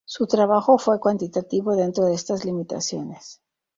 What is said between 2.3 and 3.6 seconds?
limitaciones.